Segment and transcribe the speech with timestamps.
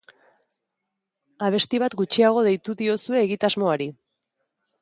[1.49, 3.93] Abesti bat gutxiago deitu diozue egitasmoari.